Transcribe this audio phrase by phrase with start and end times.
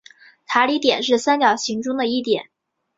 [0.47, 2.49] 塔里点是三角形中的一点。